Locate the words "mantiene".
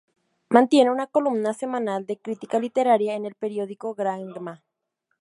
0.49-0.89